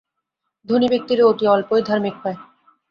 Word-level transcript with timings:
ধনী 0.69 0.87
ব্যক্তিরা 0.89 1.23
অতি 1.25 1.45
অল্পই 1.47 1.81
ধার্মিক 1.87 2.15
হয়। 2.23 2.37